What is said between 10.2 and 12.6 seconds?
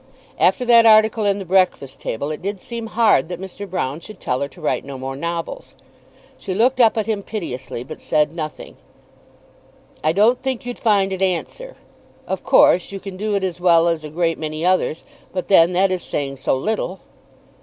think you'd find it answer. Of